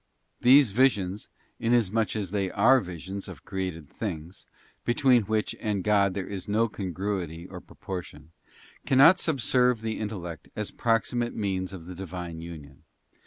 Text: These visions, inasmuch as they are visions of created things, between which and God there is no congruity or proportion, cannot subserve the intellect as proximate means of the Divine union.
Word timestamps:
These 0.39 0.71
visions, 0.71 1.29
inasmuch 1.59 2.15
as 2.15 2.31
they 2.31 2.49
are 2.49 2.79
visions 2.81 3.27
of 3.27 3.45
created 3.45 3.87
things, 3.87 4.47
between 4.83 5.21
which 5.25 5.53
and 5.59 5.83
God 5.83 6.15
there 6.15 6.25
is 6.25 6.47
no 6.47 6.67
congruity 6.67 7.45
or 7.47 7.61
proportion, 7.61 8.31
cannot 8.83 9.19
subserve 9.19 9.81
the 9.81 9.99
intellect 9.99 10.49
as 10.55 10.71
proximate 10.71 11.35
means 11.35 11.71
of 11.71 11.85
the 11.85 11.93
Divine 11.93 12.39
union. 12.41 12.81